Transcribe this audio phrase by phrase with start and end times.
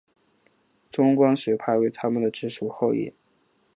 [0.89, 3.13] 中观学派为他们的直系后裔。